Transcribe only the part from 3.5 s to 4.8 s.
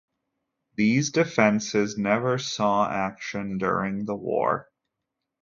during the war.